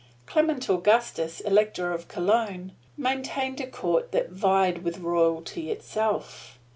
[0.25, 6.57] Clement Augustus, Elector of Cologne, maintained a court that vied with royalty itself.